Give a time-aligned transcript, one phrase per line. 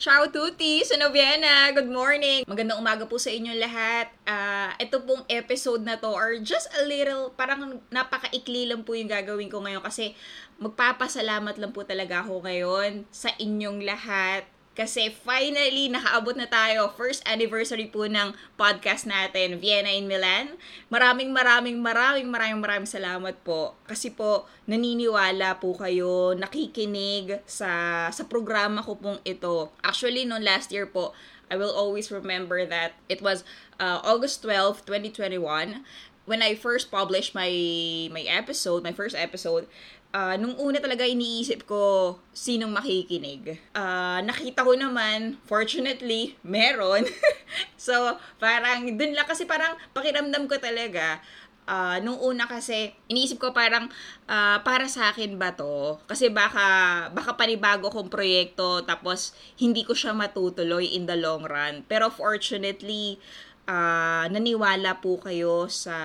[0.00, 1.68] Ciao tuti sa Noviana!
[1.76, 2.48] Good morning!
[2.48, 4.08] Magandang umaga po sa inyong lahat.
[4.24, 9.12] Uh, ito pong episode na to or just a little, parang napakaikli lang po yung
[9.12, 10.16] gagawin ko ngayon kasi
[10.56, 16.94] magpapasalamat lang po talaga ako ngayon sa inyong lahat kasi finally, nakaabot na tayo.
[16.94, 20.54] First anniversary po ng podcast natin, Vienna in Milan.
[20.88, 23.74] Maraming maraming maraming maraming maraming salamat po.
[23.90, 29.74] Kasi po, naniniwala po kayo, nakikinig sa, sa programa ko pong ito.
[29.82, 31.12] Actually, no last year po,
[31.50, 33.42] I will always remember that it was
[33.82, 35.82] uh, August 12, 2021
[36.30, 37.50] when I first published my
[38.14, 39.66] my episode, my first episode,
[40.14, 43.58] uh, nung una talaga iniisip ko sinong makikinig.
[43.74, 47.06] Uh, nakita ko naman, fortunately, meron.
[47.78, 51.22] so, parang, dun lang kasi parang pakiramdam ko talaga,
[51.70, 53.90] uh, nung una kasi, iniisip ko parang,
[54.26, 55.98] uh, para sa akin ba to?
[56.10, 61.86] Kasi baka, baka panibago kong proyekto, tapos hindi ko siya matutuloy in the long run.
[61.86, 63.22] Pero fortunately,
[63.68, 65.96] uh, naniwala po kayo sa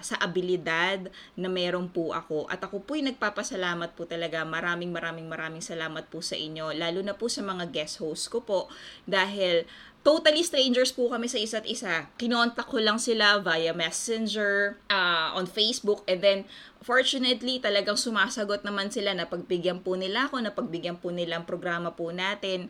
[0.00, 2.50] sa abilidad na meron po ako.
[2.50, 4.42] At ako po'y nagpapasalamat po talaga.
[4.42, 6.74] Maraming maraming maraming salamat po sa inyo.
[6.74, 8.66] Lalo na po sa mga guest host ko po.
[9.06, 9.68] Dahil
[10.04, 12.12] totally strangers po kami sa isa't isa.
[12.20, 16.38] Kinontak ko lang sila via messenger, uh, on Facebook, and then
[16.84, 21.48] fortunately, talagang sumasagot naman sila na pagbigyan po nila ako, na pagbigyan po nila ang
[21.48, 22.68] programa po natin.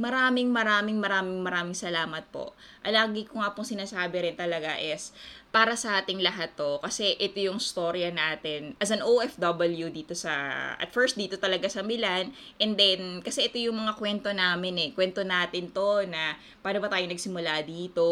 [0.00, 2.56] Maraming, maraming, maraming, maraming salamat po.
[2.80, 5.12] Alagi ko nga pong sinasabi rin talaga is,
[5.50, 10.32] para sa ating lahat to kasi ito yung storya natin as an OFW dito sa
[10.78, 12.30] at first dito talaga sa Milan
[12.62, 16.86] and then kasi ito yung mga kwento namin eh kwento natin to na paano ba
[16.86, 18.06] tayo nagsimula dito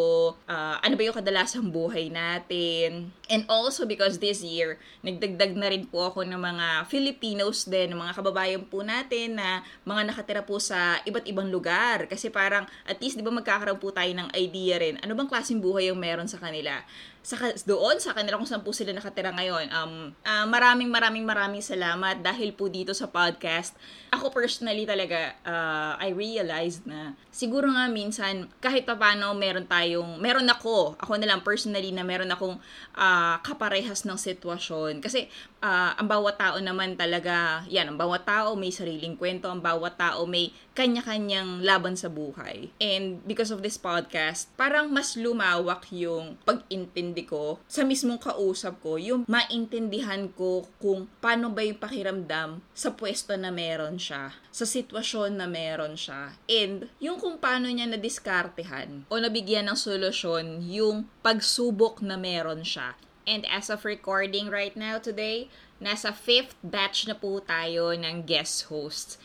[0.51, 4.75] uh, ano ba yung kadalasang buhay natin and also because this year
[5.07, 10.11] nagdagdag na rin po ako ng mga Filipinos din mga kababayan po natin na mga
[10.11, 14.11] nakatira po sa iba't ibang lugar kasi parang at least di ba magkakaroon po tayo
[14.11, 16.83] ng idea rin ano bang klaseng buhay yung meron sa kanila
[17.29, 17.37] sa
[17.69, 19.69] doon sa kanila kung saan po sila nakatira ngayon.
[19.69, 23.77] Um, uh, maraming maraming maraming salamat dahil po dito sa podcast.
[24.09, 30.17] Ako personally talaga, uh, I realized na siguro nga minsan kahit pa paano meron tayong,
[30.17, 32.57] meron ako, ako na lang personally na meron akong
[32.97, 35.05] uh, kaparehas ng sitwasyon.
[35.05, 35.29] Kasi
[35.61, 40.01] uh, ang bawat tao naman talaga, yan, ang bawat tao may sariling kwento, ang bawat
[40.01, 42.71] tao may kanya-kanyang laban sa buhay.
[42.81, 49.01] And because of this podcast, parang mas lumawak yung pag-intindi ko sa mismong kausap ko,
[49.01, 55.39] yung maintindihan ko kung paano ba yung pakiramdam sa pwesto na meron siya, sa sitwasyon
[55.39, 62.05] na meron siya, and yung kung paano niya nadiskartehan o nabigyan ng solusyon yung pagsubok
[62.05, 62.95] na meron siya.
[63.29, 65.53] And as of recording right now today,
[65.85, 69.21] nasa fifth batch na po tayo ng guest hosts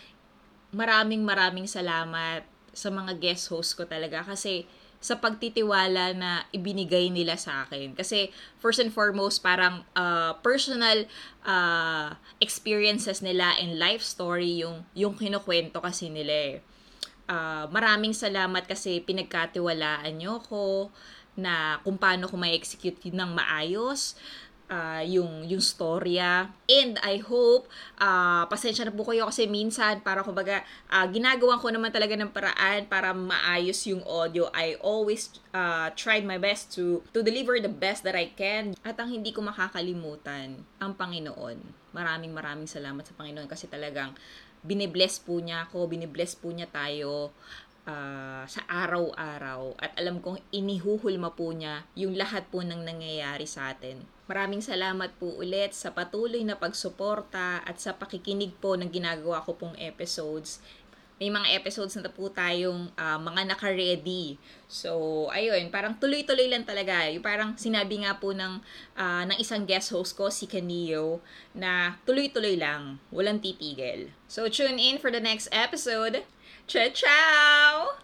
[0.73, 2.43] maraming maraming salamat
[2.73, 4.65] sa mga guest host ko talaga kasi
[5.03, 7.91] sa pagtitiwala na ibinigay nila sa akin.
[7.91, 8.31] Kasi
[8.63, 11.03] first and foremost, parang uh, personal
[11.43, 16.57] uh, experiences nila and life story yung, yung kinukwento kasi nila eh.
[17.27, 20.87] Uh, maraming salamat kasi pinagkatiwalaan nyo ko
[21.35, 24.15] na kung paano ko ma-execute ng maayos
[24.73, 26.49] uh, yung yung storya.
[26.65, 27.69] And I hope
[28.01, 32.33] uh, pasensya na po kayo kasi minsan para kumbaga uh, ginagawa ko naman talaga ng
[32.33, 34.49] paraan para maayos yung audio.
[34.49, 38.73] I always uh, tried my best to to deliver the best that I can.
[38.81, 41.61] At ang hindi ko makakalimutan ang Panginoon.
[41.93, 44.17] Maraming maraming salamat sa Panginoon kasi talagang
[44.63, 47.35] binibless po niya ako, binibless po niya tayo
[47.87, 53.71] uh, sa araw-araw at alam kong inihuhulma po niya yung lahat po ng nangyayari sa
[53.71, 54.03] atin.
[54.23, 59.59] Maraming salamat po ulit sa patuloy na pagsuporta at sa pakikinig po ng ginagawa ko
[59.59, 60.63] pong episodes.
[61.21, 64.37] May mga episodes na po tayong uh, mga naka-ready.
[64.65, 67.05] So, ayun, parang tuloy-tuloy lang talaga.
[67.13, 68.59] Yung parang sinabi nga po ng,
[68.97, 71.21] uh, ng isang guest host ko, si Canio,
[71.53, 74.09] na tuloy-tuloy lang, walang titigil.
[74.25, 76.25] So, tune in for the next episode.
[76.65, 78.01] Ciao, ciao!